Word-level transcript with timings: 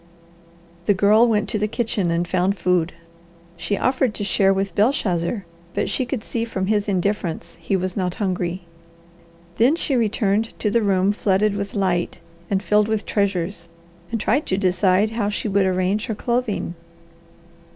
The 0.87 0.95
Girl 0.95 1.27
went 1.27 1.47
to 1.49 1.59
the 1.59 1.67
kitchen 1.67 2.09
and 2.09 2.27
found 2.27 2.57
food. 2.57 2.91
She 3.55 3.77
offered 3.77 4.15
to 4.15 4.23
share 4.23 4.51
with 4.51 4.73
Belshazzar, 4.73 5.45
but 5.75 5.91
she 5.91 6.07
could 6.07 6.23
see 6.23 6.43
from 6.43 6.65
his 6.65 6.89
indifference 6.89 7.59
he 7.61 7.75
was 7.75 7.95
not 7.95 8.15
hungry. 8.15 8.63
Then 9.57 9.75
she 9.75 9.95
returned 9.95 10.57
to 10.57 10.71
the 10.71 10.81
room 10.81 11.11
flooded 11.11 11.55
with 11.55 11.75
light, 11.75 12.19
and 12.49 12.63
filled 12.63 12.87
with 12.87 13.05
treasures, 13.05 13.69
and 14.11 14.19
tried 14.19 14.47
to 14.47 14.57
decide 14.57 15.11
how 15.11 15.29
she 15.29 15.47
would 15.47 15.67
arrange 15.67 16.07
her 16.07 16.15
clothing. 16.15 16.73